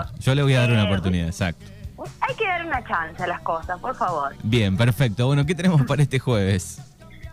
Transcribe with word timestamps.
oportunidad. 0.00 0.20
Yo 0.20 0.34
le 0.34 0.42
voy 0.42 0.54
a 0.54 0.60
dar 0.60 0.72
una 0.72 0.84
oportunidad, 0.84 1.26
exacto. 1.26 1.64
Hay 2.20 2.34
que 2.34 2.44
dar 2.44 2.66
una 2.66 2.82
chance 2.84 3.22
a 3.22 3.26
las 3.26 3.40
cosas, 3.42 3.78
por 3.78 3.94
favor. 3.94 4.34
Bien, 4.42 4.76
perfecto. 4.76 5.26
Bueno, 5.26 5.46
¿qué 5.46 5.54
tenemos 5.54 5.82
para 5.82 6.02
este 6.02 6.18
jueves? 6.18 6.80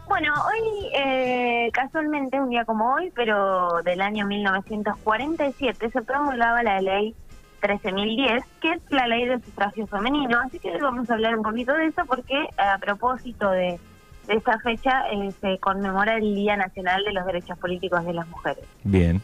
Bueno, 0.08 0.33
hoy 0.33 0.89
eh, 0.95 1.69
casualmente, 1.71 2.39
un 2.39 2.49
día 2.49 2.65
como 2.65 2.93
hoy, 2.93 3.11
pero 3.15 3.81
del 3.83 4.01
año 4.01 4.25
1947, 4.25 5.91
se 5.91 6.01
promulgaba 6.01 6.63
la 6.63 6.81
ley 6.81 7.15
13.010, 7.61 8.44
que 8.62 8.71
es 8.71 8.81
la 8.89 9.07
ley 9.07 9.26
del 9.26 9.44
sufragio 9.44 9.85
femenino. 9.87 10.39
Así 10.39 10.60
que 10.60 10.78
vamos 10.78 11.10
a 11.10 11.13
hablar 11.13 11.35
un 11.35 11.44
poquito 11.44 11.73
de 11.73 11.87
eso 11.87 12.05
porque 12.05 12.47
a 12.57 12.78
propósito 12.79 13.51
de, 13.51 13.79
esta 14.28 14.60
fecha 14.60 15.03
eh, 15.12 15.31
se 15.41 15.57
conmemora 15.60 16.17
el 16.17 16.35
Día 16.35 16.55
Nacional 16.55 17.03
de 17.03 17.13
los 17.13 17.26
Derechos 17.26 17.57
Políticos 17.57 18.05
de 18.05 18.13
las 18.13 18.27
Mujeres. 18.27 18.63
Bien. 18.84 19.21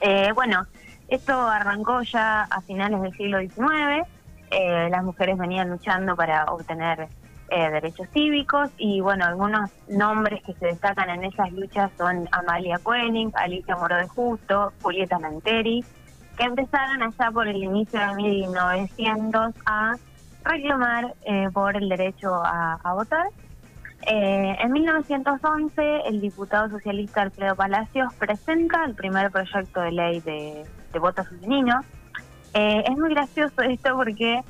Eh, 0.00 0.30
bueno, 0.34 0.66
esto 1.08 1.32
arrancó 1.40 2.02
ya 2.02 2.42
a 2.42 2.60
finales 2.62 3.00
del 3.02 3.12
siglo 3.12 3.40
XIX. 3.40 4.06
Eh, 4.50 4.88
las 4.90 5.04
mujeres 5.04 5.36
venían 5.38 5.70
luchando 5.70 6.16
para 6.16 6.44
obtener 6.46 7.08
derechos 7.50 8.08
cívicos 8.12 8.68
y 8.78 9.00
bueno, 9.00 9.24
algunos 9.24 9.70
nombres 9.88 10.42
que 10.42 10.54
se 10.54 10.66
destacan 10.66 11.08
en 11.08 11.22
esas 11.22 11.52
luchas 11.52 11.88
son 11.96 12.28
Amalia 12.32 12.80
Koenig, 12.82 13.30
Alicia 13.34 13.76
Moro 13.76 13.96
de 13.96 14.08
Justo, 14.08 14.72
Julieta 14.82 15.20
Lanteri, 15.20 15.84
que 16.36 16.44
empezaron 16.44 17.02
allá 17.02 17.30
por 17.30 17.46
el 17.46 17.62
inicio 17.62 18.00
de 18.00 18.14
1900 18.14 19.54
a 19.66 19.94
reclamar 20.44 21.14
eh, 21.24 21.48
por 21.52 21.76
el 21.76 21.88
derecho 21.88 22.34
a, 22.34 22.92
votar. 22.92 23.26
Eh, 24.06 24.56
en 24.60 24.72
1911, 24.72 26.02
el 26.06 26.20
diputado 26.20 26.68
socialista 26.68 27.22
Alfredo 27.22 27.56
Palacios 27.56 28.12
presenta 28.14 28.84
el 28.84 28.94
primer 28.94 29.30
proyecto 29.30 29.80
de 29.80 29.92
ley 29.92 30.20
de, 30.20 30.66
voto 30.98 31.24
femenino. 31.24 31.80
Eh, 32.52 32.84
es 32.88 32.96
muy 32.96 33.10
gracioso 33.10 33.62
esto 33.62 33.96
porque, 33.96 34.42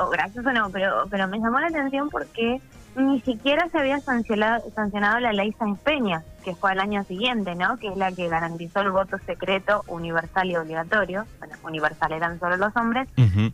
o 0.00 0.10
gracioso 0.10 0.52
no, 0.52 0.70
pero, 0.70 1.04
pero 1.10 1.28
me 1.28 1.38
llamó 1.38 1.60
la 1.60 1.68
atención 1.68 2.10
porque 2.10 2.60
ni 2.96 3.20
siquiera 3.20 3.68
se 3.70 3.78
había 3.78 4.00
sancionado, 4.00 4.68
sancionado 4.74 5.20
la 5.20 5.32
ley 5.32 5.52
Sáenz 5.52 5.78
Peña, 5.80 6.22
que 6.44 6.54
fue 6.54 6.72
al 6.72 6.80
año 6.80 7.04
siguiente, 7.04 7.54
¿no? 7.54 7.76
Que 7.76 7.88
es 7.88 7.96
la 7.96 8.10
que 8.10 8.28
garantizó 8.28 8.80
el 8.80 8.90
voto 8.90 9.16
secreto 9.18 9.84
universal 9.86 10.50
y 10.50 10.56
obligatorio. 10.56 11.26
Bueno, 11.38 11.54
universal 11.62 12.12
eran 12.12 12.40
solo 12.40 12.56
los 12.56 12.74
hombres. 12.76 13.08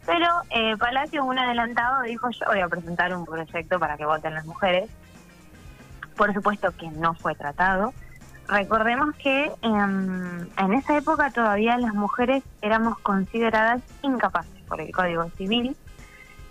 Pero 0.06 0.26
eh, 0.50 0.76
Palacio, 0.78 1.24
un 1.24 1.38
adelantado, 1.38 2.02
dijo: 2.02 2.30
Yo 2.30 2.46
voy 2.46 2.60
a 2.60 2.68
presentar 2.68 3.14
un 3.14 3.26
proyecto 3.26 3.78
para 3.78 3.96
que 3.96 4.06
voten 4.06 4.34
las 4.34 4.46
mujeres. 4.46 4.88
Por 6.16 6.32
supuesto 6.32 6.72
que 6.76 6.88
no 6.88 7.14
fue 7.14 7.34
tratado. 7.34 7.92
Recordemos 8.48 9.14
que 9.16 9.50
em, 9.62 10.40
en 10.56 10.72
esa 10.74 10.96
época 10.96 11.30
todavía 11.30 11.76
las 11.78 11.94
mujeres 11.94 12.44
éramos 12.62 12.98
consideradas 13.00 13.82
incapaces 14.02 14.62
por 14.68 14.80
el 14.80 14.92
Código 14.92 15.28
Civil 15.36 15.76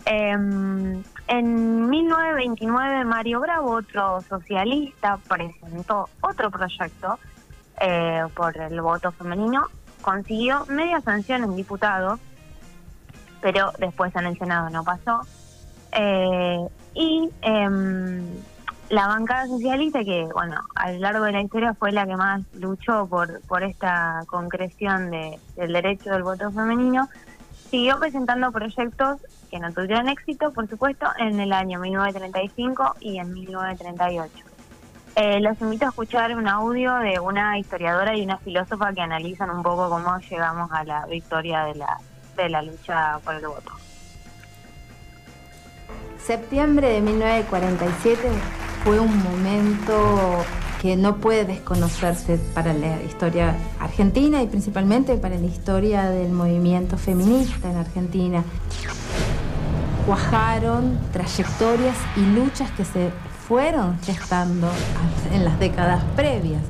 Em, 0.06 1.04
en 1.28 1.90
1929 1.90 3.06
Mario 3.06 3.40
Bravo, 3.40 3.72
otro 3.72 4.22
socialista, 4.22 5.18
presentó 5.28 6.08
otro 6.22 6.52
proyecto 6.52 7.18
eh, 7.82 8.24
por 8.36 8.56
el 8.56 8.80
voto 8.82 9.12
femenino, 9.12 9.66
consiguió 10.02 10.66
media 10.68 11.02
sanción 11.02 11.44
en 11.44 11.56
diputado, 11.56 12.20
pero 13.42 13.72
después 13.80 14.16
en 14.16 14.28
el 14.28 14.38
Senado 14.38 14.70
no 14.70 14.84
pasó. 14.84 15.22
Eh, 15.92 16.68
y 16.94 17.32
em, 17.42 18.28
la 18.90 19.08
bancada 19.08 19.48
socialista, 19.48 20.04
que 20.04 20.28
bueno, 20.34 20.62
a 20.76 20.92
lo 20.92 21.00
largo 21.00 21.26
de 21.26 21.32
la 21.32 21.42
historia 21.42 21.74
fue 21.74 21.92
la 21.92 22.06
que 22.06 22.16
más 22.16 22.42
luchó 22.54 23.08
por, 23.08 23.42
por 23.48 23.64
esta 23.64 24.24
concreción 24.28 25.10
de, 25.12 25.40
del 25.56 25.74
derecho 25.74 26.12
del 26.12 26.24
voto 26.24 26.52
femenino, 26.52 27.10
siguió 27.70 28.00
presentando 28.00 28.52
proyectos 28.52 29.22
que 29.50 29.60
no 29.60 29.72
tuvieron 29.72 30.10
éxito, 30.10 30.52
por 30.54 30.70
supuesto, 30.70 31.08
en 31.18 31.40
el 31.40 31.52
año 31.54 31.80
1935 31.80 32.96
y 33.00 33.18
en 33.18 33.34
1938. 33.34 34.32
Eh, 35.18 35.40
los 35.40 35.60
invito 35.62 35.86
a 35.86 35.90
escuchar 35.90 36.36
un 36.36 36.48
audio 36.48 36.96
de 36.96 37.20
una 37.20 37.58
historiadora 37.58 38.18
y 38.18 38.24
una 38.24 38.38
filósofa 38.38 38.94
que 38.94 39.02
analizan 39.02 39.50
un 39.50 39.64
poco 39.64 39.90
cómo 39.90 40.20
llegamos 40.20 40.70
a 40.74 40.84
la 40.84 41.06
victoria 41.06 41.64
de 41.64 41.76
la, 41.76 41.98
de 42.36 42.50
la 42.50 42.62
lucha 42.62 43.20
por 43.24 43.36
el 43.36 43.48
voto. 43.48 43.72
Septiembre 46.18 46.90
de 46.90 47.02
1947 47.02 48.28
fue 48.86 49.00
un 49.00 49.24
momento 49.24 50.46
que 50.80 50.96
no 50.96 51.16
puede 51.16 51.44
desconocerse 51.44 52.38
para 52.54 52.72
la 52.72 53.02
historia 53.02 53.56
argentina 53.80 54.44
y 54.44 54.48
principalmente 54.48 55.18
para 55.18 55.40
la 55.40 55.46
historia 55.48 56.04
del 56.12 56.32
movimiento 56.32 56.96
feminista 56.96 57.72
en 57.72 57.78
Argentina. 57.78 58.44
Cuajaron 60.06 61.00
trayectorias 61.12 61.98
y 62.16 62.22
luchas 62.36 62.70
que 62.78 62.86
se 62.86 63.10
fueron 63.48 63.98
gestando 64.04 64.70
en 65.34 65.44
las 65.46 65.60
décadas 65.60 66.04
previas. 66.16 66.62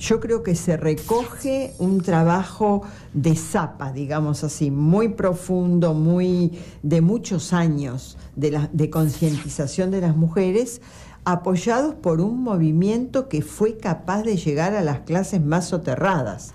Yo 0.00 0.18
creo 0.18 0.42
que 0.42 0.54
se 0.54 0.78
recoge 0.78 1.74
un 1.78 2.00
trabajo 2.00 2.82
de 3.12 3.36
zapa, 3.36 3.92
digamos 3.92 4.42
así, 4.44 4.70
muy 4.70 5.10
profundo, 5.10 5.92
muy 5.92 6.58
de 6.82 7.02
muchos 7.02 7.52
años 7.52 8.16
de, 8.34 8.66
de 8.72 8.88
concientización 8.88 9.90
de 9.90 10.00
las 10.00 10.16
mujeres 10.16 10.80
apoyados 11.26 11.94
por 11.96 12.22
un 12.22 12.42
movimiento 12.42 13.28
que 13.28 13.42
fue 13.42 13.76
capaz 13.76 14.22
de 14.22 14.38
llegar 14.38 14.74
a 14.74 14.80
las 14.80 15.00
clases 15.00 15.42
más 15.42 15.68
soterradas, 15.68 16.54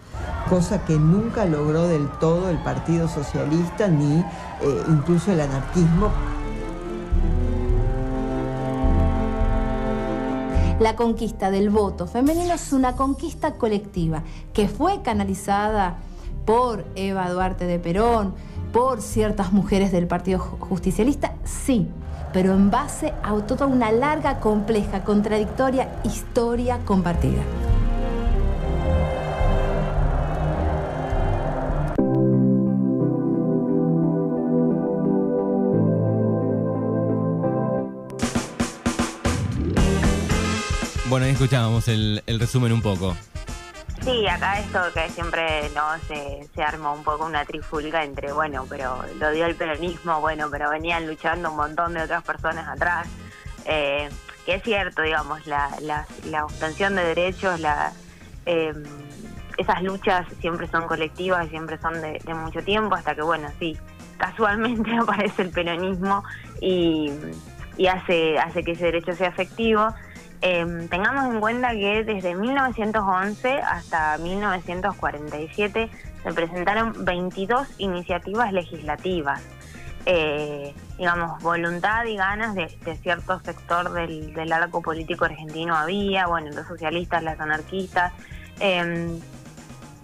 cosa 0.49 0.83
que 0.83 0.97
nunca 0.97 1.45
logró 1.45 1.87
del 1.87 2.09
todo 2.19 2.49
el 2.49 2.57
Partido 2.63 3.07
Socialista 3.07 3.87
ni 3.87 4.21
eh, 4.21 4.25
incluso 4.89 5.31
el 5.31 5.41
anarquismo. 5.41 6.09
La 10.79 10.97
conquista 10.97 11.51
del 11.51 11.69
voto 11.69 12.05
femenino 12.05 12.53
es 12.53 12.73
una 12.73 12.97
conquista 12.97 13.53
colectiva 13.53 14.23
que 14.51 14.67
fue 14.67 15.01
canalizada 15.01 15.95
por 16.45 16.83
Eva 16.95 17.29
Duarte 17.31 17.65
de 17.65 17.79
Perón, 17.79 18.33
por 18.73 19.01
ciertas 19.01 19.53
mujeres 19.53 19.93
del 19.93 20.05
Partido 20.05 20.37
Justicialista, 20.37 21.35
sí, 21.45 21.87
pero 22.33 22.53
en 22.53 22.71
base 22.71 23.13
a 23.23 23.33
toda 23.47 23.67
una 23.67 23.89
larga, 23.93 24.41
compleja, 24.41 25.05
contradictoria 25.05 25.87
historia 26.03 26.79
compartida. 26.79 27.41
Bueno, 41.15 41.27
escuchábamos 41.27 41.87
el, 41.87 42.21
resumen 42.27 42.73
un 42.73 42.81
poco. 42.81 43.15
Sí, 44.03 44.27
acá 44.27 44.59
esto 44.59 44.81
que 44.93 45.07
siempre 45.11 45.69
no 45.73 45.97
se, 46.09 46.45
se 46.53 46.61
arma 46.61 46.91
un 46.91 47.05
poco 47.05 47.25
una 47.25 47.45
trifulga 47.45 48.03
entre, 48.03 48.33
bueno, 48.33 48.65
pero 48.69 49.01
lo 49.17 49.31
dio 49.31 49.45
el 49.45 49.55
peronismo, 49.55 50.19
bueno, 50.19 50.49
pero 50.51 50.69
venían 50.69 51.07
luchando 51.07 51.51
un 51.51 51.55
montón 51.55 51.93
de 51.93 52.01
otras 52.01 52.21
personas 52.21 52.67
atrás. 52.67 53.07
Eh, 53.63 54.09
que 54.45 54.55
es 54.55 54.63
cierto, 54.63 55.03
digamos, 55.03 55.47
la, 55.47 55.69
la, 55.83 56.43
obtención 56.43 56.97
de 56.97 57.05
derechos, 57.05 57.61
la, 57.61 57.93
em, 58.45 58.83
esas 59.57 59.83
luchas 59.83 60.27
siempre 60.41 60.67
son 60.67 60.85
colectivas 60.85 61.47
y 61.47 61.51
siempre 61.51 61.77
son 61.77 61.93
de, 62.01 62.19
de, 62.25 62.33
mucho 62.33 62.61
tiempo, 62.61 62.93
hasta 62.93 63.15
que, 63.15 63.21
bueno, 63.21 63.47
sí, 63.57 63.77
casualmente 64.17 64.93
aparece 65.01 65.43
el 65.43 65.51
peronismo 65.51 66.25
y, 66.59 67.09
y 67.77 67.87
hace, 67.87 68.37
hace 68.37 68.65
que 68.65 68.73
ese 68.73 68.83
derecho 68.87 69.13
sea 69.13 69.29
efectivo. 69.29 69.93
Em, 70.41 70.87
tengamos 70.89 71.33
en 71.33 71.39
cuenta 71.39 71.71
que 71.71 72.03
desde 72.03 72.35
1911 72.35 73.59
hasta 73.61 74.17
1947 74.17 75.89
se 76.23 76.33
presentaron 76.33 77.05
22 77.05 77.67
iniciativas 77.77 78.51
legislativas. 78.53 79.41
Eh, 80.07 80.73
digamos, 80.99 81.41
voluntad 81.41 82.05
y 82.05 82.15
ganas 82.15 82.53
de, 82.53 82.69
cierto 83.01 83.39
sector 83.39 83.91
del, 83.91 84.53
arco 84.53 84.81
político 84.81 85.25
argentino 85.25 85.75
había, 85.75 86.27
bueno, 86.27 86.51
los 86.51 86.67
socialistas, 86.67 87.23
las 87.23 87.39
anarquistas. 87.39 88.13
Eh, 88.59 89.19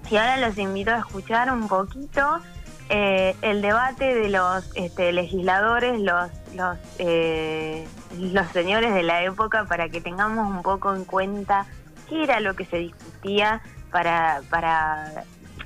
y 0.10 0.18
ahora 0.18 0.38
los 0.38 0.58
invito 0.58 0.92
a 0.92 0.98
escuchar 0.98 1.52
un 1.52 1.68
poquito 1.68 2.42
eh, 2.90 3.36
el 3.42 3.62
debate 3.62 4.14
de 4.14 4.30
los 4.30 4.70
este, 4.76 5.14
legisladores, 5.14 6.02
los, 6.02 6.30
los, 6.56 6.78
eh, 7.00 7.86
los 8.18 8.48
señores 8.50 8.94
de 8.94 9.04
la 9.04 9.24
época, 9.24 9.66
para 9.66 9.90
que 9.90 10.02
tengamos 10.02 10.50
un 10.50 10.62
poco 10.62 10.96
en 10.96 11.06
cuenta 11.06 11.66
qué 12.10 12.24
era 12.24 12.40
lo 12.40 12.56
que 12.56 12.66
se 12.66 12.78
discutía 12.78 13.62
para, 13.92 14.42
para 14.50 15.26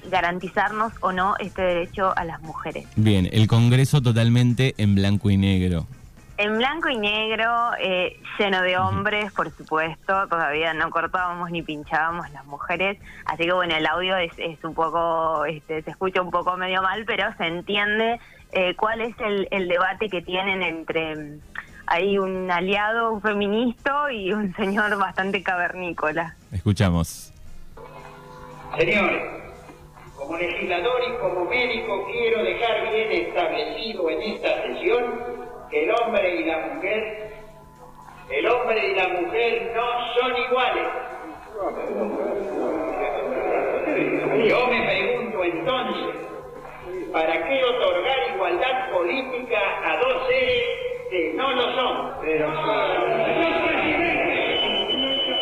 garantizarnos 0.10 0.94
o 1.02 1.12
no 1.12 1.36
este 1.40 1.62
derecho 1.62 2.16
a 2.18 2.24
las 2.24 2.42
mujeres. 2.42 2.86
Bien, 2.96 3.28
el 3.32 3.48
Congreso 3.48 4.02
totalmente 4.02 4.76
en 4.78 4.96
blanco 4.96 5.30
y 5.30 5.38
negro. 5.38 5.88
En 6.38 6.58
blanco 6.58 6.90
y 6.90 6.98
negro, 6.98 7.72
eh, 7.80 8.20
lleno 8.38 8.62
de 8.62 8.78
hombres, 8.78 9.32
por 9.32 9.52
supuesto. 9.52 10.28
Todavía 10.28 10.74
no 10.74 10.90
cortábamos 10.90 11.50
ni 11.50 11.62
pinchábamos 11.62 12.30
las 12.32 12.46
mujeres. 12.46 13.00
Así 13.26 13.46
que 13.46 13.54
bueno, 13.54 13.74
el 13.76 13.86
audio 13.86 14.18
es, 14.18 14.34
es 14.38 14.62
un 14.66 14.74
poco, 14.74 15.46
este, 15.46 15.82
se 15.82 15.92
escucha 15.92 16.22
un 16.22 16.32
poco 16.32 16.58
medio 16.58 16.82
mal, 16.82 17.06
pero 17.06 17.34
se 17.38 17.46
entiende 17.46 18.20
eh, 18.52 18.76
cuál 18.76 19.00
es 19.00 19.18
el, 19.20 19.48
el 19.50 19.70
debate 19.70 20.10
que 20.10 20.22
tienen 20.22 20.62
entre 20.62 21.16
mm, 21.16 21.40
hay 21.88 22.18
un 22.18 22.52
aliado, 22.52 23.14
un 23.14 23.22
feminista 23.22 24.12
y 24.12 24.34
un 24.34 24.54
señor 24.58 24.98
bastante 24.98 25.42
cavernícola. 25.42 26.36
Escuchamos. 26.52 27.32
Señores, 28.78 29.24
como 30.18 30.38
legislador 30.38 31.02
y 31.08 31.18
como 31.18 31.46
médico 31.46 32.06
quiero 32.12 32.44
dejar 32.44 32.92
bien 32.92 33.12
establecido 33.12 34.10
en 34.10 34.22
esta 34.22 34.64
sesión 34.64 35.45
el 35.76 35.92
hombre 35.92 36.36
y 36.36 36.46
la 36.46 36.58
mujer, 36.58 37.32
el 38.30 38.48
hombre 38.48 38.88
y 38.88 38.96
la 38.96 39.08
mujer 39.10 39.74
no 39.76 40.14
son 40.16 40.38
iguales. 40.38 40.88
Yo 44.48 44.68
me 44.68 44.82
pregunto 44.86 45.44
entonces, 45.44 46.16
¿para 47.12 47.48
qué 47.48 47.64
otorgar 47.64 48.18
igualdad 48.34 48.92
política 48.92 49.60
a 49.84 49.98
dos 49.98 50.28
seres 50.30 50.64
que 51.10 51.34
no 51.36 51.52
lo 51.52 51.74
son? 51.74 52.14
Pero 52.22 52.48
Señor 52.48 53.68
presidente, 53.68 54.56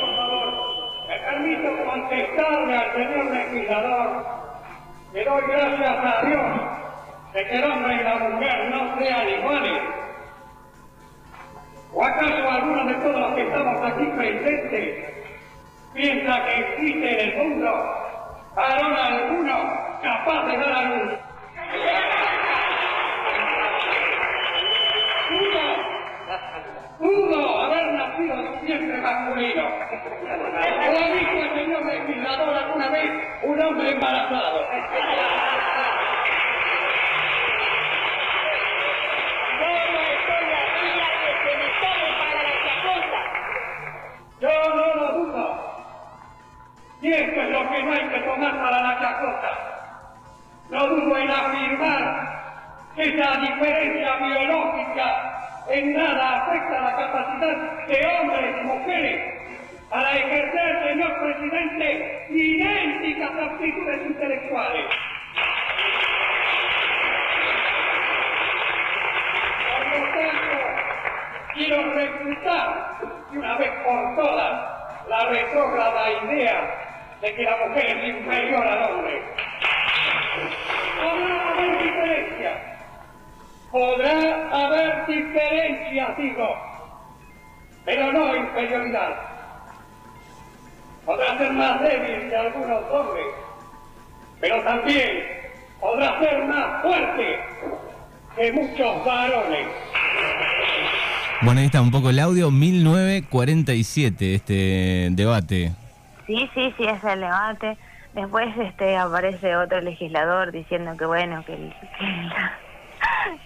por 0.01 0.15
favor, 0.15 1.07
me 1.07 1.19
permito 1.19 1.83
contestarle 1.85 2.75
al 2.75 2.93
señor 2.93 3.25
legislador 3.25 4.25
que 5.13 5.23
doy 5.23 5.41
gracias 5.47 6.05
a 6.05 6.25
Dios 6.25 6.45
de 7.33 7.47
que 7.47 7.55
el 7.55 7.63
hombre 7.63 7.95
y 7.95 8.03
la 8.03 8.15
mujer 8.15 8.69
no 8.71 8.97
sean 8.97 9.29
iguales. 9.29 9.92
Todos 13.03 13.19
los 13.19 13.35
que 13.35 13.41
estamos 13.41 13.81
aquí 13.83 14.05
presentes 14.15 15.13
piensa 15.93 16.45
que 16.45 16.59
existe 16.59 17.11
en 17.11 17.29
el 17.29 17.37
mundo 17.37 17.69
varón 18.55 18.93
alguno 18.93 19.55
capaz 20.01 20.45
de 20.47 20.57
dar 20.57 20.71
a 20.71 20.81
luz? 20.83 21.13
Pudo, 25.29 25.65
pudo 26.99 27.61
haber 27.61 27.93
nacido 27.93 28.35
siempre 28.65 28.97
masculino. 29.01 29.63
¿O 29.63 31.03
ha 31.03 31.11
visto 31.11 31.37
el 31.37 31.53
señor 31.55 31.85
legislador 31.85 32.55
alguna 32.55 32.89
vez 32.89 33.09
un 33.43 33.61
hombre 33.61 33.91
embarazado? 33.91 34.65
Y 47.23 47.25
esto 47.25 47.41
es 47.41 47.49
lo 47.51 47.69
que 47.69 47.83
no 47.83 47.93
hay 47.93 48.09
que 48.09 48.19
tomar 48.19 48.51
para 48.59 48.81
la 48.81 48.99
chacota. 48.99 49.51
No 50.69 50.87
dudo 50.87 51.17
en 51.17 51.31
afirmar 51.31 52.91
que 52.95 53.03
esa 53.03 53.39
diferencia 53.39 54.15
biológica 54.17 55.63
en 55.69 55.93
nada 55.93 56.43
afecta 56.43 56.81
la 56.81 56.95
capacidad 56.97 57.87
de 57.87 58.07
hombres 58.07 58.55
y 58.59 58.65
mujeres 58.65 59.33
para 59.89 60.17
ejercer, 60.17 60.89
señor 60.89 61.19
presidente, 61.21 62.27
idénticas 62.29 63.31
aptitudes 63.39 64.05
intelectuales. 64.05 64.85
Por 69.69 69.87
lo 69.87 70.05
tanto, 70.11 70.57
quiero 71.53 71.93
refutar 71.93 72.97
de 73.31 73.39
una 73.39 73.55
vez 73.55 73.71
por 73.85 74.15
todas 74.17 75.07
la 75.07 75.25
retrógrada 75.29 76.11
idea 76.25 76.92
de 77.23 77.33
que 77.35 77.43
la 77.43 77.55
mujer 77.65 77.85
es 77.85 78.15
inferior 78.17 78.67
al 78.67 78.91
hombre. 78.91 79.21
Podrá 81.01 81.51
haber 81.51 81.83
diferencias. 81.83 82.57
Podrá 83.71 84.49
haber 84.51 85.07
diferencias, 85.07 86.17
digo, 86.17 86.49
pero 87.85 88.11
no 88.11 88.35
inferioridad. 88.35 89.15
Podrá 91.05 91.37
ser 91.37 91.53
más 91.53 91.81
débil 91.81 92.29
que 92.29 92.35
algunos 92.35 92.83
hombres, 92.91 93.25
pero 94.41 94.61
también 94.63 95.23
podrá 95.79 96.19
ser 96.19 96.45
más 96.45 96.81
fuerte 96.81 97.39
que 98.35 98.51
muchos 98.51 99.05
varones. 99.05 99.67
Bueno, 101.41 101.61
ahí 101.61 101.67
está 101.67 101.81
un 101.81 101.91
poco 101.91 102.09
el 102.09 102.19
audio. 102.19 102.51
1947, 102.51 104.35
este 104.35 105.07
debate. 105.11 105.82
Sí, 106.25 106.49
sí, 106.53 106.73
sí, 106.77 106.83
es 106.85 107.03
el 107.03 107.19
debate. 107.21 107.77
Después 108.13 108.47
este 108.57 108.95
aparece 108.97 109.55
otro 109.57 109.81
legislador 109.81 110.51
diciendo 110.51 110.95
que 110.97 111.05
bueno, 111.05 111.43
que, 111.43 111.53
el- 111.53 111.75
que, 111.97 112.03
la- 112.05 112.63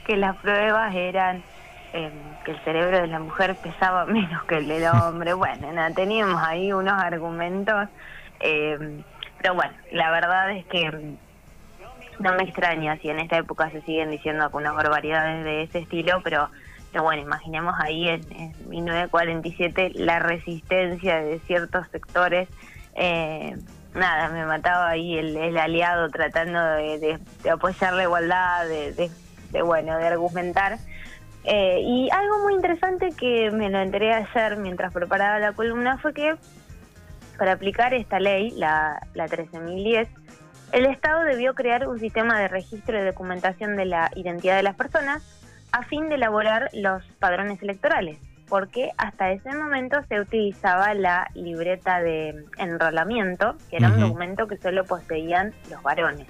que 0.06 0.18
las 0.18 0.38
pruebas 0.38 0.94
eran 0.96 1.46
eh, 1.94 2.12
que 2.44 2.52
el 2.52 2.64
cerebro 2.64 3.00
de 3.02 3.08
la 3.08 3.20
mujer 3.20 3.60
pesaba 3.60 4.06
menos 4.06 4.46
que 4.48 4.58
el 4.58 4.68
del 4.68 4.86
hombre. 4.88 5.34
Bueno, 5.34 5.72
nada, 5.74 5.94
teníamos 5.94 6.42
ahí 6.46 6.72
unos 6.74 6.94
argumentos, 7.02 7.90
eh, 8.40 8.78
pero 9.38 9.56
bueno, 9.56 9.76
la 9.90 10.12
verdad 10.12 10.52
es 10.52 10.66
que 10.68 11.18
no 12.20 12.34
me 12.36 12.44
extraña 12.44 12.98
si 13.00 13.10
en 13.10 13.20
esta 13.20 13.38
época 13.38 13.70
se 13.72 13.82
siguen 13.84 14.10
diciendo 14.12 14.44
algunas 14.44 14.74
barbaridades 14.74 15.44
de 15.44 15.64
ese 15.64 15.80
estilo, 15.80 16.22
pero, 16.24 16.50
bueno, 17.04 17.22
imaginemos 17.22 17.76
ahí 17.80 18.08
en, 18.10 18.22
en 18.32 18.70
1947 18.70 19.92
la 19.96 20.20
resistencia 20.20 21.22
de 21.22 21.40
ciertos 21.40 21.88
sectores. 21.92 22.48
eh, 22.96 23.56
nada, 23.94 24.30
me 24.30 24.46
mataba 24.46 24.90
ahí 24.90 25.18
el, 25.18 25.58
aliado 25.58 26.10
tratando 26.10 26.62
de, 26.64 27.20
apoyar 27.52 27.94
la 27.94 28.04
igualdad, 28.04 28.68
de, 28.68 28.94
de- 28.94 29.12
de, 29.52 29.62
bueno, 29.62 29.98
de 29.98 30.06
argumentar. 30.08 30.78
Eh, 31.46 31.80
y 31.82 32.10
algo 32.12 32.40
muy 32.44 32.54
interesante 32.54 33.10
que 33.18 33.50
me 33.52 33.70
lo 33.70 33.80
enteré 33.80 34.14
ayer 34.14 34.58
mientras 34.58 34.92
preparaba 34.92 35.40
la 35.40 35.54
columna 35.54 35.98
fue 35.98 36.14
que 36.14 36.36
para 37.38 37.54
aplicar 37.54 37.94
esta 37.94 38.20
ley, 38.20 38.52
la, 38.52 39.00
la 39.14 39.28
13.010, 39.28 40.08
el 40.74 40.86
Estado 40.88 41.22
debió 41.24 41.54
crear 41.56 41.88
un 41.88 41.98
sistema 42.00 42.38
de 42.40 42.50
registro 42.50 43.00
y 43.02 43.06
documentación 43.06 43.78
de 43.78 43.86
la 43.86 44.12
identidad 44.16 44.58
de 44.58 44.64
las 44.64 44.76
personas 44.76 45.24
a 45.72 45.84
fin 45.84 46.10
de 46.10 46.16
elaborar 46.16 46.70
los 46.74 47.04
padrones 47.20 47.62
electorales, 47.62 48.20
porque 48.48 48.92
hasta 48.98 49.32
ese 49.32 49.54
momento 49.54 49.98
se 50.08 50.20
utilizaba 50.20 50.94
la 50.94 51.30
libreta 51.34 52.02
de 52.02 52.46
enrolamiento, 52.58 53.56
que 53.70 53.78
era 53.78 53.90
un 53.90 54.00
documento 54.00 54.48
que 54.48 54.58
solo 54.58 54.86
poseían 54.86 55.54
los 55.70 55.82
varones. 55.84 56.28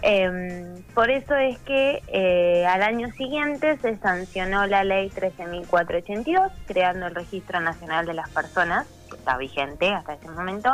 Em, 0.00 0.80
por 0.94 1.10
eso 1.10 1.34
es 1.34 1.58
que 1.60 2.02
eh, 2.06 2.64
al 2.66 2.82
año 2.82 3.10
siguiente 3.12 3.76
se 3.78 3.96
sancionó 3.96 4.66
la 4.66 4.84
ley 4.84 5.10
13.482, 5.10 6.52
creando 6.66 7.06
el 7.06 7.14
Registro 7.14 7.60
Nacional 7.60 8.06
de 8.06 8.14
las 8.14 8.30
Personas, 8.30 8.86
que 9.10 9.16
está 9.16 9.36
vigente 9.36 9.92
hasta 9.92 10.14
ese 10.14 10.30
momento, 10.30 10.70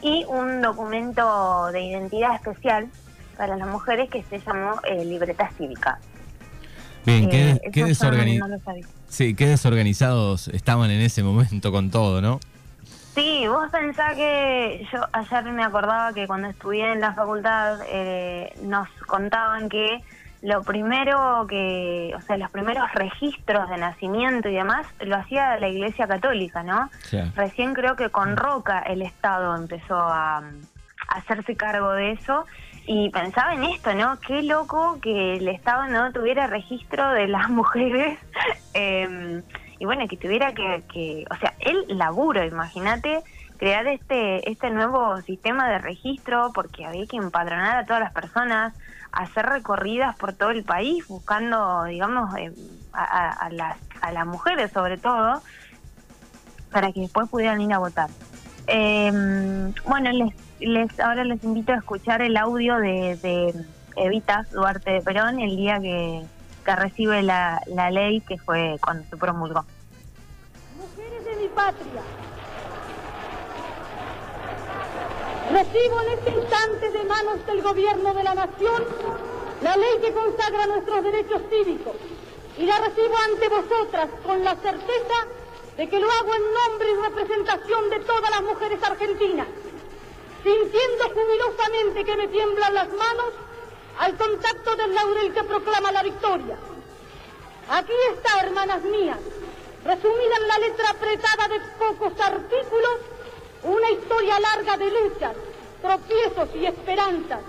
y 0.00 0.24
un 0.26 0.62
documento 0.62 1.70
de 1.70 1.82
identidad 1.82 2.34
especial 2.34 2.88
para 3.36 3.56
las 3.56 3.68
mujeres 3.68 4.08
que 4.08 4.22
se 4.24 4.38
llamó 4.38 4.80
eh, 4.84 5.04
libreta 5.04 5.50
cívica. 5.50 5.98
Bien, 7.04 7.28
qué, 7.28 7.50
Eh, 7.50 7.60
qué 7.72 7.82
no 7.84 7.94
sabía. 7.94 8.40
sí, 9.08 9.34
qué 9.34 9.46
desorganizados 9.48 10.48
estaban 10.48 10.90
en 10.90 11.00
ese 11.00 11.22
momento 11.22 11.72
con 11.72 11.90
todo, 11.90 12.20
¿no? 12.20 12.40
Sí, 13.14 13.46
vos 13.46 13.68
pensás 13.70 14.14
que 14.14 14.86
yo 14.90 15.00
ayer 15.12 15.44
me 15.52 15.62
acordaba 15.64 16.12
que 16.14 16.26
cuando 16.26 16.48
estudié 16.48 16.92
en 16.92 17.00
la 17.00 17.12
facultad 17.12 17.80
eh, 17.90 18.54
nos 18.62 18.88
contaban 19.06 19.68
que 19.68 20.00
lo 20.40 20.62
primero 20.62 21.46
que, 21.48 22.12
o 22.16 22.20
sea, 22.22 22.36
los 22.38 22.50
primeros 22.50 22.90
registros 22.94 23.68
de 23.68 23.76
nacimiento 23.76 24.48
y 24.48 24.54
demás 24.54 24.86
lo 25.00 25.16
hacía 25.16 25.58
la 25.60 25.68
Iglesia 25.68 26.08
Católica, 26.08 26.62
¿no? 26.62 26.90
Recién 27.36 27.74
creo 27.74 27.96
que 27.96 28.08
con 28.08 28.36
Roca 28.36 28.80
el 28.80 29.02
Estado 29.02 29.54
empezó 29.56 29.96
a, 29.98 30.38
a 30.38 30.42
hacerse 31.16 31.54
cargo 31.54 31.92
de 31.92 32.12
eso 32.12 32.46
y 32.86 33.10
pensaba 33.10 33.54
en 33.54 33.64
esto, 33.64 33.94
¿no? 33.94 34.18
Qué 34.26 34.42
loco 34.42 34.98
que 35.02 35.36
el 35.36 35.48
Estado 35.48 35.86
no 35.88 36.12
tuviera 36.12 36.46
registro 36.48 37.10
de 37.12 37.28
las 37.28 37.48
mujeres 37.50 38.18
eh, 38.74 39.42
y 39.78 39.84
bueno, 39.84 40.06
que 40.08 40.16
tuviera 40.18 40.52
que, 40.54 40.84
que, 40.92 41.24
o 41.30 41.36
sea, 41.36 41.54
el 41.60 41.84
laburo, 41.98 42.44
imagínate 42.44 43.22
crear 43.56 43.86
este 43.86 44.50
este 44.50 44.70
nuevo 44.70 45.20
sistema 45.22 45.68
de 45.70 45.78
registro 45.78 46.50
porque 46.54 46.84
había 46.84 47.06
que 47.06 47.16
empadronar 47.16 47.78
a 47.78 47.86
todas 47.86 48.02
las 48.02 48.12
personas, 48.12 48.74
hacer 49.12 49.46
recorridas 49.46 50.16
por 50.16 50.34
todo 50.36 50.50
el 50.50 50.64
país 50.64 51.04
buscando, 51.08 51.84
digamos, 51.84 52.36
eh, 52.38 52.52
a, 52.92 53.32
a- 53.46 53.50
las, 53.50 53.78
a 54.00 54.12
las 54.12 54.26
mujeres 54.26 54.72
sobre 54.72 54.98
todo, 54.98 55.42
para 56.70 56.92
que 56.92 57.00
después 57.02 57.28
pudieran 57.30 57.60
ir 57.60 57.72
a 57.72 57.78
votar. 57.78 58.10
Eh, 58.66 59.10
bueno, 59.84 60.10
les, 60.12 60.30
ahora 61.02 61.24
les 61.24 61.42
invito 61.44 61.72
a 61.72 61.76
escuchar 61.76 62.22
el 62.22 62.36
audio 62.36 62.76
de, 62.78 63.16
de 63.16 63.54
Evita 63.96 64.46
Duarte 64.52 64.90
de 64.90 65.00
Perón 65.02 65.40
el 65.40 65.56
día 65.56 65.80
que, 65.80 66.22
que 66.64 66.76
recibe 66.76 67.22
la, 67.22 67.60
la 67.66 67.90
ley 67.90 68.20
que 68.20 68.38
fue 68.38 68.76
cuando 68.80 69.04
se 69.08 69.16
promulgó. 69.16 69.64
Mujeres 70.76 71.24
de 71.24 71.36
mi 71.36 71.48
patria, 71.48 72.02
recibo 75.52 76.00
en 76.00 76.18
este 76.18 76.30
instante 76.30 76.90
de 76.90 77.04
manos 77.04 77.46
del 77.46 77.62
gobierno 77.62 78.14
de 78.14 78.22
la 78.22 78.34
nación 78.34 78.84
la 79.62 79.76
ley 79.76 80.00
que 80.00 80.12
consagra 80.12 80.66
nuestros 80.66 81.04
derechos 81.04 81.42
cívicos 81.50 81.94
y 82.58 82.64
la 82.64 82.78
recibo 82.78 83.14
ante 83.30 83.48
vosotras 83.48 84.08
con 84.24 84.42
la 84.42 84.56
certeza 84.56 85.26
de 85.76 85.88
que 85.88 85.98
lo 85.98 86.10
hago 86.10 86.34
en 86.34 86.42
nombre 86.42 86.88
y 86.90 87.08
representación 87.08 87.90
de 87.90 88.00
todas 88.00 88.30
las 88.30 88.42
mujeres 88.42 88.82
argentinas, 88.82 89.46
sintiendo 90.42 91.04
jubilosamente 91.14 92.04
que 92.04 92.16
me 92.16 92.28
tiemblan 92.28 92.74
las 92.74 92.88
manos 92.88 93.32
al 93.98 94.16
contacto 94.16 94.76
del 94.76 94.94
laurel 94.94 95.32
que 95.32 95.44
proclama 95.44 95.92
la 95.92 96.02
victoria. 96.02 96.56
Aquí 97.68 97.92
está, 98.14 98.40
hermanas 98.40 98.82
mías, 98.82 99.18
resumida 99.84 100.36
en 100.36 100.48
la 100.48 100.58
letra 100.58 100.90
apretada 100.90 101.48
de 101.48 101.60
pocos 101.78 102.20
artículos, 102.20 102.98
una 103.62 103.90
historia 103.90 104.40
larga 104.40 104.76
de 104.76 104.90
luchas, 104.90 105.36
tropiezos 105.80 106.48
y 106.56 106.66
esperanzas. 106.66 107.40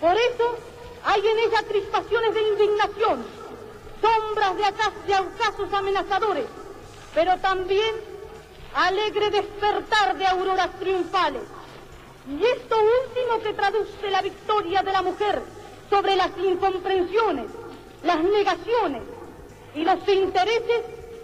Por 0.00 0.16
eso 0.16 0.56
hay 1.04 1.26
en 1.26 1.38
ella 1.38 1.62
crispaciones 1.68 2.34
de 2.34 2.42
indignación, 2.42 3.26
sombras 4.00 4.56
de, 4.56 4.62
de 5.06 5.18
ocasos 5.18 5.72
amenazadores, 5.72 6.46
pero 7.12 7.36
también 7.38 7.94
alegre 8.74 9.30
despertar 9.30 10.16
de 10.16 10.26
auroras 10.26 10.70
triunfales. 10.78 11.42
Y 12.26 12.42
esto 12.42 12.76
último 12.76 13.42
que 13.42 13.52
traduce 13.52 14.10
la 14.10 14.22
victoria 14.22 14.82
de 14.82 14.92
la 14.92 15.02
mujer 15.02 15.42
sobre 15.90 16.16
las 16.16 16.30
incomprensiones, 16.38 17.46
las 18.02 18.22
negaciones 18.22 19.02
y 19.74 19.84
los 19.84 20.08
intereses 20.08 20.82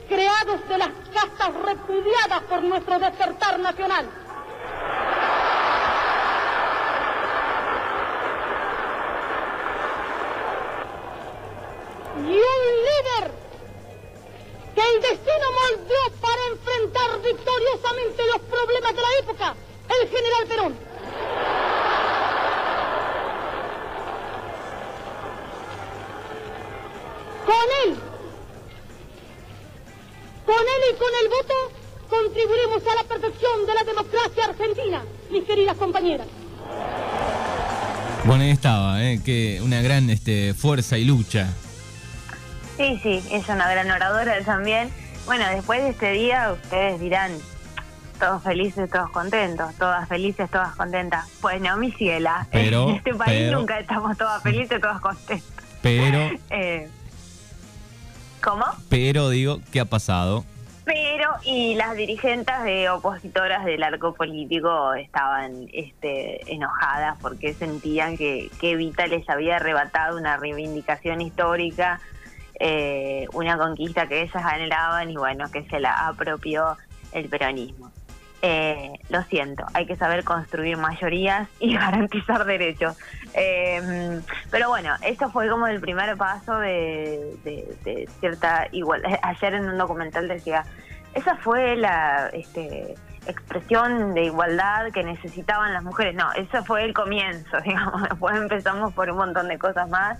creados 0.09 0.69
de 0.69 0.76
las 0.76 0.90
castas 1.14 1.54
repudiadas 1.64 2.42
por 2.49 2.62
nuestro 2.62 2.99
despertar 2.99 3.59
nacional. 3.61 4.11
Y 12.19 12.33
un 12.33 12.64
líder 12.88 13.33
que 14.75 14.83
el 14.83 15.00
destino 15.00 15.47
moldeó 15.62 16.21
para 16.21 16.47
enfrentar 16.50 17.23
victoriosamente 17.23 18.23
los 18.26 18.40
problemas 18.42 18.95
de 18.95 19.00
la 19.00 19.19
época, 19.21 19.54
el 19.88 20.09
general 20.09 20.47
Perón. 20.47 20.89
Con 27.61 27.69
él, 27.93 27.99
con 30.47 30.55
él 30.55 30.83
y 30.90 30.97
con 30.97 31.09
el 31.23 31.29
voto 31.29 31.55
contribuiremos 32.09 32.83
a 32.90 32.95
la 33.02 33.05
perfección 33.07 33.67
de 33.67 33.75
la 33.75 33.85
democracia 33.85 34.45
argentina, 34.47 35.02
mis 35.31 35.45
queridas 35.45 35.76
compañeras. 35.76 36.26
Bueno, 38.25 38.45
ahí 38.45 38.50
estaba, 38.50 39.02
¿eh? 39.05 39.21
que 39.23 39.61
una 39.62 39.83
gran 39.83 40.09
este, 40.09 40.55
fuerza 40.55 40.97
y 40.97 41.05
lucha. 41.05 41.49
Sí, 42.79 42.99
sí, 43.02 43.23
es 43.31 43.47
una 43.50 43.71
gran 43.71 43.90
oradora 43.90 44.43
también. 44.43 44.90
Bueno, 45.26 45.45
después 45.50 45.83
de 45.83 45.90
este 45.90 46.12
día 46.12 46.52
ustedes 46.52 46.99
dirán, 46.99 47.33
todos 48.19 48.43
felices, 48.43 48.88
todos 48.90 49.11
contentos, 49.11 49.75
todas 49.75 50.09
felices, 50.09 50.49
todas 50.50 50.75
contentas. 50.76 51.26
Pues 51.43 51.61
no, 51.61 51.76
mi 51.76 51.93
ciela, 51.93 52.47
Pero, 52.50 52.88
en 52.88 52.95
este 52.97 53.14
país 53.14 53.38
pero- 53.49 53.59
nunca 53.59 53.79
estamos 53.79 54.17
todas 54.17 54.43
felices, 54.43 54.81
todas 54.81 55.00
contentas. 55.02 55.45
Pero, 55.83 56.31
Eh, 56.50 56.88
¿Cómo? 58.42 58.64
pero 58.88 59.28
digo, 59.28 59.61
¿qué 59.73 59.80
ha 59.80 59.85
pasado? 59.85 60.44
Pero, 60.85 61.30
y 61.44 61.75
las 61.75 61.94
dirigentes 61.94 62.62
de 62.64 62.88
opositoras 62.88 63.64
del 63.64 63.82
arco 63.82 64.14
político 64.14 64.94
estaban 64.94 65.68
este, 65.73 66.52
enojadas 66.52 67.16
porque 67.20 67.54
sentían 67.54 68.16
que, 68.16 68.50
que 68.61 68.73
Evita 68.73 69.06
les 69.06 69.28
había 69.28 69.56
arrebatado 69.56 70.16
una 70.18 70.37
reivindicación 70.37 71.20
histórica, 71.20 72.00
eh, 72.59 73.26
una 73.35 73.56
conquista 73.56 74.09
que 74.09 74.23
ellas 74.23 74.44
anhelaban 74.44 75.11
y 75.11 75.16
bueno, 75.16 75.49
que 75.52 75.62
se 75.68 75.78
la 75.78 76.09
apropió 76.09 76.76
el 77.12 77.28
peronismo. 77.28 77.92
Eh, 78.42 78.92
lo 79.11 79.23
siento, 79.25 79.66
hay 79.75 79.85
que 79.85 79.97
saber 79.97 80.25
construir 80.25 80.78
mayorías 80.78 81.47
y 81.59 81.75
garantizar 81.76 82.47
derechos. 82.47 82.97
Eh, 83.35 84.20
pero 84.50 84.70
bueno, 84.70 84.94
eso 85.02 85.30
fue 85.30 85.49
como 85.49 85.66
el 85.66 85.80
primer 85.80 86.16
paso 86.16 86.59
de, 86.59 88.06
cierta 88.20 88.66
igualdad. 88.73 89.18
Ayer 89.23 89.54
en 89.54 89.68
un 89.68 89.76
documental 89.76 90.26
decía, 90.26 90.64
esa 91.14 91.37
fue 91.37 91.76
la 91.76 92.28
este, 92.32 92.94
expresión 93.26 94.14
de 94.14 94.25
igualdad 94.25 94.90
que 94.92 95.02
necesitaban 95.02 95.75
las 95.75 95.82
mujeres. 95.82 96.14
No, 96.14 96.32
ese 96.32 96.62
fue 96.62 96.85
el 96.85 96.94
comienzo, 96.94 97.61
digamos. 97.64 98.02
Después 98.09 98.37
empezamos 98.37 98.94
por 98.94 99.11
un 99.11 99.18
montón 99.18 99.49
de 99.49 99.59
cosas 99.59 99.88
más. 99.88 100.18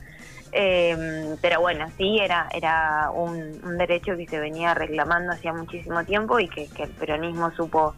Eh, 0.52 1.37
pero 1.40 1.61
bueno, 1.61 1.87
sí, 1.97 2.19
era, 2.21 2.49
era 2.52 3.11
un, 3.12 3.78
derecho 3.78 4.16
que 4.16 4.26
se 4.26 4.40
venía 4.40 4.75
reclamando 4.75 5.33
hacía 5.33 5.52
muchísimo 5.52 6.04
tiempo 6.04 6.40
y 6.40 6.49
que, 6.49 6.69
que 6.69 6.85
el 6.85 6.90
peronismo 6.90 7.50
supo 7.52 7.95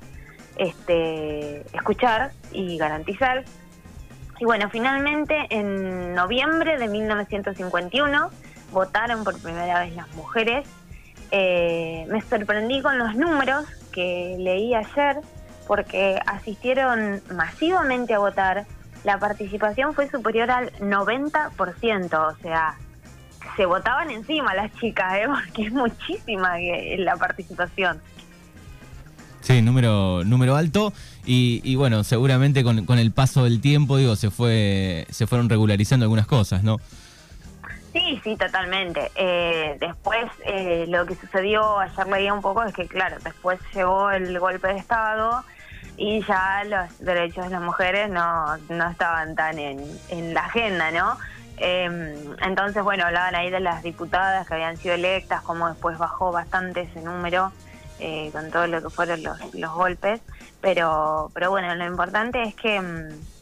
este, 0.57 1.61
escuchar 1.75 2.33
y 2.53 2.77
garantizar. 2.77 3.45
Y 4.39 4.45
bueno, 4.45 4.69
finalmente 4.71 5.47
en 5.51 6.15
noviembre 6.15 6.79
de 6.79 6.89
1951 6.89 8.31
votaron 8.73 9.25
por 9.25 9.41
primera 9.41 9.81
vez 9.81 9.95
las 9.95 10.13
mujeres. 10.15 10.67
Eh, 11.31 12.05
me 12.09 12.21
sorprendí 12.23 12.83
con 12.83 12.99
los 12.99 13.15
números 13.15 13.65
que 13.93 14.37
leí 14.39 14.75
ayer 14.75 15.17
porque 15.67 16.21
asistieron 16.27 17.23
masivamente 17.35 18.15
a 18.15 18.19
votar. 18.19 18.67
La 19.05 19.19
participación 19.19 19.95
fue 19.95 20.09
superior 20.11 20.51
al 20.51 20.73
90%, 20.79 22.15
o 22.15 22.37
sea, 22.43 22.77
se 23.57 23.67
votaban 23.67 24.11
encima 24.11 24.55
las 24.55 24.73
chicas, 24.75 25.15
¿eh? 25.15 25.25
porque 25.27 25.63
es 25.67 25.73
muchísima 25.73 26.57
que- 26.57 26.97
la 26.99 27.17
participación. 27.17 28.01
Sí, 29.41 29.61
número, 29.61 30.23
número 30.25 30.55
alto. 30.55 30.93
Y, 31.25 31.61
y 31.65 31.75
bueno, 31.75 32.05
seguramente 32.05 32.63
con, 32.63 32.85
con 32.87 32.99
el 32.99 33.11
paso 33.11 33.43
del 33.45 33.61
tiempo, 33.61 33.97
digo, 33.97 34.15
se 34.15 34.31
fue, 34.31 35.07
se 35.11 35.27
fueron 35.27 35.49
regularizando 35.49 36.05
algunas 36.05 36.27
cosas, 36.29 36.63
¿no? 36.63 36.79
Sí, 37.93 38.21
sí, 38.25 38.37
totalmente. 38.37 39.11
Eh, 39.17 39.77
después, 39.81 40.25
eh, 40.47 40.87
lo 40.89 41.05
que 41.07 41.15
sucedió, 41.17 41.79
ayer 41.81 42.07
leía 42.07 42.33
un 42.33 42.41
poco, 42.41 42.63
es 42.63 42.73
que, 42.73 42.87
claro, 42.87 43.17
después 43.23 43.59
llegó 43.75 44.11
el 44.13 44.39
golpe 44.39 44.69
de 44.69 44.79
Estado 44.79 45.45
y 46.03 46.21
ya 46.25 46.65
los 46.65 46.99
derechos 46.99 47.45
de 47.45 47.51
las 47.51 47.63
mujeres 47.63 48.11
no, 48.11 48.57
no 48.69 48.91
estaban 48.91 49.37
tan 49.37 49.57
en, 49.61 50.35
la 50.35 50.47
agenda, 50.47 50.91
¿no? 50.91 51.17
Eh, 51.59 52.35
entonces, 52.41 52.83
bueno, 52.83 53.07
hablaban 53.07 53.37
ahí 53.37 53.51
de 53.51 53.61
las 53.61 53.85
diputadas 53.85 54.49
que 54.49 54.55
habían 54.55 54.77
sido 54.77 54.97
electas, 54.97 55.43
cómo 55.43 55.69
después 55.69 55.99
bajó 55.99 56.33
bastante 56.33 56.81
ese 56.81 57.03
número 57.03 57.53
eh, 58.01 58.31
con 58.33 58.51
todo 58.51 58.67
lo 58.67 58.83
que 58.83 58.91
fueron 58.91 59.23
los, 59.23 59.55
los 59.55 59.73
golpes. 59.73 60.21
Pero, 60.61 61.31
pero 61.35 61.51
bueno, 61.51 61.73
lo 61.77 61.87
importante 61.87 62.43
es 62.43 62.57
que... 62.57 62.81
mm, 62.81 63.33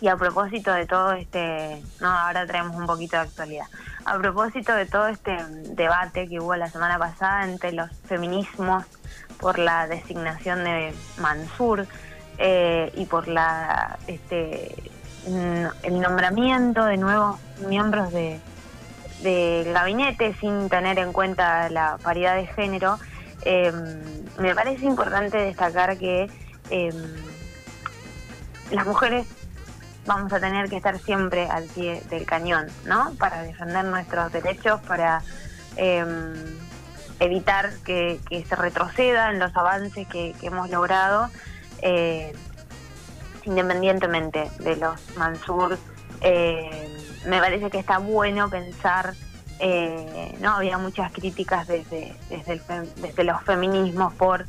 y 0.00 0.08
a 0.08 0.16
propósito 0.16 0.72
de 0.72 0.84
todo 0.84 1.12
este, 1.12 1.80
no, 2.00 2.08
ahora 2.08 2.44
traemos 2.44 2.76
un 2.76 2.86
poquito 2.86 3.16
de 3.16 3.22
actualidad. 3.22 3.66
A 4.04 4.18
propósito 4.18 4.74
de 4.74 4.86
todo 4.86 5.06
este 5.06 5.36
debate 5.76 6.28
que 6.28 6.40
hubo 6.40 6.56
la 6.56 6.68
semana 6.68 6.98
pasada 6.98 7.44
entre 7.44 7.70
los 7.70 7.88
feminismos 8.08 8.84
por 9.42 9.58
la 9.58 9.86
designación 9.88 10.64
de 10.64 10.94
Mansur 11.18 11.86
eh, 12.38 12.90
y 12.94 13.04
por 13.04 13.28
la 13.28 13.98
este 14.06 14.74
el 15.26 16.00
nombramiento 16.00 16.84
de 16.84 16.96
nuevos 16.96 17.38
miembros 17.68 18.12
de 18.12 18.40
del 19.22 19.72
gabinete 19.72 20.34
sin 20.40 20.68
tener 20.68 20.98
en 20.98 21.12
cuenta 21.12 21.68
la 21.68 21.96
paridad 22.02 22.34
de 22.34 22.46
género, 22.46 22.98
eh, 23.44 23.72
me 24.38 24.54
parece 24.54 24.84
importante 24.84 25.38
destacar 25.38 25.96
que 25.96 26.28
eh, 26.70 26.92
las 28.72 28.86
mujeres 28.86 29.26
vamos 30.06 30.32
a 30.32 30.40
tener 30.40 30.68
que 30.68 30.76
estar 30.76 30.98
siempre 30.98 31.46
al 31.46 31.64
pie 31.66 32.02
del 32.10 32.26
cañón, 32.26 32.66
¿no? 32.84 33.14
Para 33.18 33.42
defender 33.42 33.84
nuestros 33.84 34.32
derechos, 34.32 34.80
para 34.80 35.22
eh, 35.76 36.04
evitar 37.24 37.72
que, 37.84 38.20
se 38.48 38.56
retrocedan 38.56 39.38
los 39.38 39.54
avances 39.56 40.06
que, 40.08 40.34
hemos 40.42 40.70
logrado, 40.70 41.28
eh, 41.80 42.32
independientemente 43.44 44.50
de 44.60 44.76
los 44.76 44.98
Mansur. 45.16 45.78
eh, 46.20 46.88
me 47.26 47.38
parece 47.40 47.70
que 47.70 47.78
está 47.78 47.98
bueno 47.98 48.48
pensar, 48.48 49.14
eh, 49.58 50.36
¿no? 50.40 50.56
Había 50.56 50.78
muchas 50.78 51.12
críticas 51.12 51.66
desde, 51.66 52.16
desde, 52.28 52.52
el 52.52 52.62
desde 52.96 53.24
los 53.24 53.42
feminismos 53.42 54.12
por 54.14 54.46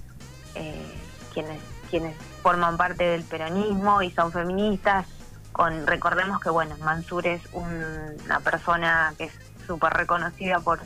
eh, 0.55 0.95
quienes, 1.33 1.59
quienes 1.89 2.15
forman 2.43 2.77
parte 2.77 3.03
del 3.03 3.23
peronismo 3.23 4.01
y 4.01 4.11
son 4.11 4.31
feministas, 4.31 5.05
con 5.51 5.85
recordemos 5.87 6.39
que 6.41 6.49
bueno 6.49 6.75
Mansur 6.79 7.25
es 7.27 7.41
un- 7.53 8.17
una 8.25 8.39
persona 8.39 9.13
que 9.17 9.25
es 9.25 9.33
súper 9.67 9.93
reconocida 9.93 10.59
por, 10.59 10.79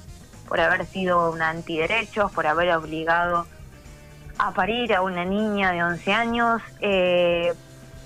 por 0.48 0.60
haber 0.60 0.86
sido 0.86 1.32
una 1.32 1.50
antiderechos, 1.50 2.32
por 2.32 2.48
haber 2.48 2.72
obligado 2.76 3.46
a 4.40 4.52
parir 4.52 4.94
a 4.94 5.02
una 5.02 5.26
niña 5.26 5.72
de 5.72 5.84
11 5.84 6.14
años, 6.14 6.62
eh, 6.80 7.54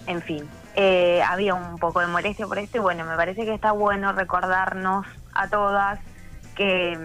en 0.07 0.21
fin, 0.21 0.47
eh, 0.75 1.21
había 1.27 1.53
un 1.53 1.77
poco 1.77 1.99
de 1.99 2.07
molestia 2.07 2.47
por 2.47 2.57
esto 2.57 2.77
y 2.77 2.79
bueno, 2.79 3.05
me 3.05 3.15
parece 3.15 3.45
que 3.45 3.53
está 3.53 3.71
bueno 3.73 4.13
recordarnos 4.13 5.05
a 5.33 5.47
todas 5.49 5.99
que, 6.55 6.97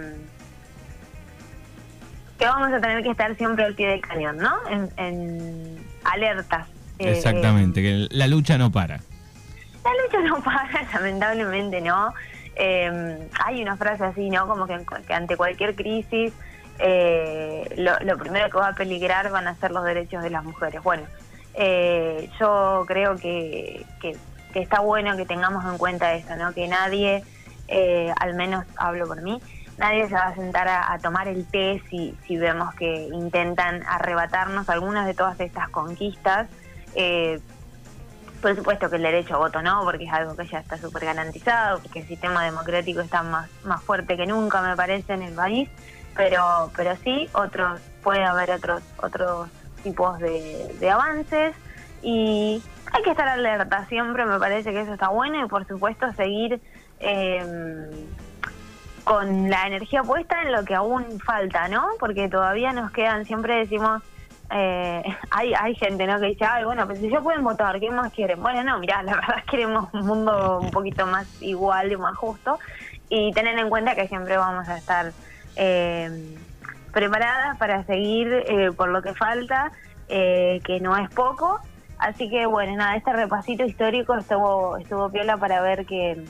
que 2.38 2.44
vamos 2.46 2.72
a 2.72 2.80
tener 2.80 3.02
que 3.02 3.10
estar 3.10 3.34
siempre 3.36 3.64
al 3.64 3.74
pie 3.74 3.88
del 3.88 4.00
cañón, 4.00 4.36
¿no? 4.38 4.54
En, 4.68 4.90
en 4.96 5.86
alertas. 6.04 6.68
eh, 6.98 7.10
Exactamente, 7.10 7.82
que 7.82 8.06
la 8.10 8.26
lucha 8.26 8.58
no 8.58 8.70
para. 8.70 9.00
la 9.84 9.90
lucha 10.04 10.20
no 10.28 10.42
para, 10.42 10.82
lamentablemente, 10.94 11.80
¿no? 11.80 12.12
Eh, 12.56 13.28
hay 13.44 13.62
una 13.62 13.76
frase 13.76 14.04
así, 14.04 14.30
¿no? 14.30 14.46
Como 14.46 14.66
que, 14.66 14.74
ante 15.12 15.36
cualquier 15.36 15.74
crisis, 15.74 16.32
eh, 16.78 17.68
lo, 17.76 18.18
primero 18.18 18.50
que 18.50 18.56
va 18.56 18.68
a 18.68 18.74
peligrar 18.74 19.30
van 19.30 19.46
a 19.46 19.54
ser 19.56 19.70
los 19.70 19.84
derechos 19.84 20.22
de 20.22 20.30
las 20.30 20.42
mujeres. 20.42 20.82
Bueno, 20.82 21.04
eh, 21.54 22.30
yo 22.40 22.84
creo 22.86 23.16
que, 23.16 23.84
que, 24.00 24.16
está 24.54 24.80
bueno 24.80 25.16
que 25.18 25.26
tengamos 25.26 25.64
en 25.66 25.76
cuenta 25.76 26.14
eso, 26.14 26.34
¿no? 26.36 26.54
Que 26.54 26.66
nadie, 26.66 27.22
eh, 27.68 28.12
al 28.18 28.34
menos 28.34 28.64
hablo 28.76 29.06
por 29.06 29.20
mí, 29.20 29.38
nadie 29.76 30.08
se 30.08 30.14
va 30.14 30.28
a 30.28 30.34
sentar 30.34 30.66
a, 30.66 30.92
a 30.94 30.98
tomar 30.98 31.28
el 31.28 31.44
té 31.46 31.82
si, 31.90 32.16
si 32.26 32.38
vemos 32.38 32.74
que 32.74 33.08
intentan 33.12 33.82
arrebatarnos 33.86 34.70
algunas 34.70 35.06
de 35.06 35.12
todas 35.12 35.38
estas 35.40 35.68
conquistas. 35.68 36.48
Por 38.40 38.54
supuesto 38.54 38.88
que 38.90 38.96
el 38.96 39.02
derecho 39.02 39.34
a 39.34 39.38
voto 39.38 39.62
no, 39.62 39.82
porque 39.84 40.04
es 40.04 40.12
algo 40.12 40.36
que 40.36 40.46
ya 40.46 40.58
está 40.58 40.76
súper 40.78 41.06
garantizado, 41.06 41.80
porque 41.80 42.00
el 42.00 42.06
sistema 42.06 42.44
democrático 42.44 43.00
está 43.00 43.22
más, 43.22 43.50
más 43.64 43.82
fuerte 43.82 44.16
que 44.16 44.26
nunca, 44.26 44.60
me 44.60 44.76
parece, 44.76 45.14
en 45.14 45.22
el 45.22 45.34
país, 45.34 45.68
pero, 46.14 46.70
pero 46.76 46.96
sí, 46.96 47.28
otros, 47.32 47.80
puede 48.02 48.24
haber 48.24 48.50
otros, 48.50 48.82
otros 48.98 49.48
tipos 49.82 50.18
de, 50.18 50.74
de 50.78 50.90
avances 50.90 51.54
y 52.02 52.62
hay 52.92 53.02
que 53.02 53.10
estar 53.10 53.28
alerta 53.28 53.86
siempre, 53.86 54.24
me 54.26 54.38
parece 54.38 54.72
que 54.72 54.80
eso 54.80 54.92
está 54.92 55.08
bueno 55.08 55.44
y 55.44 55.48
por 55.48 55.66
supuesto 55.66 56.12
seguir 56.12 56.60
eh, 57.00 57.90
con 59.04 59.50
la 59.50 59.66
energía 59.66 60.02
puesta 60.02 60.42
en 60.42 60.52
lo 60.52 60.64
que 60.64 60.74
aún 60.74 61.20
falta, 61.20 61.68
¿no? 61.68 61.86
Porque 62.00 62.28
todavía 62.28 62.72
nos 62.72 62.90
quedan, 62.90 63.24
siempre 63.24 63.56
decimos, 63.56 64.02
eh, 64.50 65.02
hay, 65.30 65.54
hay 65.54 65.74
gente 65.74 66.06
¿no? 66.06 66.18
que 66.20 66.26
dice, 66.26 66.44
ay, 66.44 66.64
bueno, 66.64 66.86
pues 66.86 66.98
si 66.98 67.08
ya 67.08 67.20
pueden 67.20 67.44
votar, 67.44 67.78
¿qué 67.80 67.90
más 67.90 68.12
quieren? 68.12 68.42
Bueno, 68.42 68.62
no, 68.64 68.78
mirá, 68.78 69.02
la 69.02 69.14
verdad 69.16 69.44
queremos 69.50 69.92
un 69.92 70.06
mundo 70.06 70.60
un 70.60 70.70
poquito 70.70 71.06
más 71.06 71.26
igual 71.42 71.92
y 71.92 71.96
más 71.96 72.16
justo 72.16 72.58
y 73.08 73.32
tener 73.32 73.58
en 73.58 73.68
cuenta 73.68 73.94
que 73.94 74.08
siempre 74.08 74.36
vamos 74.36 74.68
a 74.68 74.76
estar 74.76 75.12
eh, 75.56 76.36
preparadas 76.92 77.56
para 77.58 77.84
seguir 77.84 78.32
eh, 78.32 78.72
por 78.76 78.88
lo 78.88 79.02
que 79.02 79.14
falta, 79.14 79.72
eh, 80.08 80.60
que 80.64 80.80
no 80.80 80.96
es 80.96 81.08
poco. 81.10 81.60
Así 81.98 82.28
que 82.28 82.46
bueno, 82.46 82.76
nada, 82.76 82.96
este 82.96 83.12
repasito 83.12 83.64
histórico 83.64 84.16
estuvo, 84.16 84.76
estuvo 84.76 85.08
piola 85.10 85.36
para 85.36 85.60
ver 85.62 85.86
que, 85.86 86.24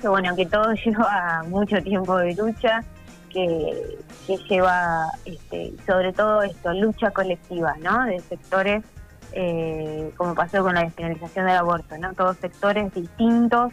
que 0.00 0.08
bueno, 0.08 0.34
que 0.36 0.46
todo 0.46 0.72
lleva 0.84 1.44
mucho 1.48 1.82
tiempo 1.82 2.16
de 2.16 2.34
lucha, 2.34 2.82
que, 3.28 3.98
que 4.26 4.36
lleva 4.48 5.06
este, 5.24 5.72
sobre 5.86 6.12
todo 6.12 6.42
esto, 6.42 6.72
lucha 6.72 7.10
colectiva, 7.10 7.74
¿no? 7.80 8.04
De 8.04 8.20
sectores, 8.20 8.84
eh, 9.32 10.12
como 10.16 10.34
pasó 10.34 10.62
con 10.62 10.74
la 10.74 10.82
despenalización 10.82 11.46
del 11.46 11.56
aborto, 11.56 11.96
¿no? 11.98 12.14
Todos 12.14 12.36
sectores 12.38 12.92
distintos 12.94 13.72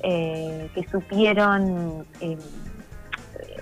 eh, 0.00 0.70
que 0.74 0.86
supieron 0.88 2.06
eh, 2.20 2.38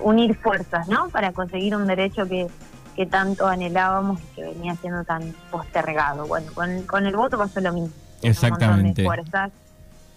unir 0.00 0.36
fuerzas, 0.36 0.88
¿no? 0.88 1.08
Para 1.08 1.32
conseguir 1.32 1.76
un 1.76 1.86
derecho 1.86 2.26
que, 2.26 2.48
que 2.96 3.06
tanto 3.06 3.46
anhelábamos 3.46 4.20
y 4.20 4.26
que 4.34 4.42
venía 4.42 4.74
siendo 4.76 5.04
tan 5.04 5.34
postergado. 5.50 6.26
Bueno, 6.26 6.52
con, 6.54 6.82
con 6.82 7.06
el 7.06 7.16
voto 7.16 7.38
pasó 7.38 7.60
lo 7.60 7.72
mismo. 7.72 7.90
Exactamente. 8.22 8.66
Un 8.66 8.82
montón 8.82 8.94
de 8.94 9.04
fuerzas 9.04 9.52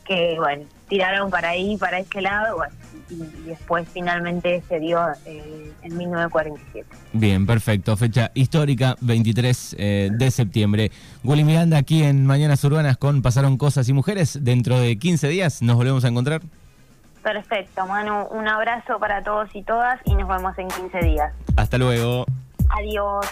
que, 0.08 0.36
bueno, 0.38 0.64
tiraron 0.88 1.30
para 1.30 1.50
ahí, 1.50 1.78
para 1.78 2.00
este 2.00 2.22
lado, 2.22 2.58
bueno, 2.58 2.74
y, 3.10 3.16
y 3.16 3.44
después 3.48 3.88
finalmente 3.94 4.64
se 4.68 4.80
dio 4.80 5.00
eh, 5.26 5.72
en 5.82 5.98
1947. 5.98 6.88
Bien, 7.14 7.46
perfecto. 7.46 7.96
Fecha 7.98 8.32
histórica, 8.34 8.96
23 9.02 9.76
eh, 9.78 10.10
de 10.12 10.32
septiembre. 10.32 10.92
Willy 11.24 11.44
Miranda 11.44 11.78
aquí 11.78 12.04
en 12.04 12.26
Mañanas 12.26 12.64
Urbanas 12.64 12.98
con 12.98 13.22
Pasaron 13.22 13.58
Cosas 13.58 13.88
y 13.90 13.94
Mujeres. 13.94 14.40
Dentro 14.42 14.80
de 14.80 14.98
15 14.98 15.28
días 15.28 15.62
nos 15.62 15.76
volvemos 15.76 16.04
a 16.06 16.08
encontrar. 16.08 16.42
Perfecto, 17.24 17.86
Manu, 17.86 18.28
un 18.32 18.48
abrazo 18.48 19.00
para 19.00 19.22
todos 19.22 19.50
y 19.54 19.62
todas 19.64 20.00
y 20.06 20.16
nos 20.16 20.30
vemos 20.30 20.58
en 20.58 20.70
15 20.70 21.00
días. 21.00 21.34
Hasta 21.58 21.78
luego. 21.78 22.26
Adiós. 22.70 23.26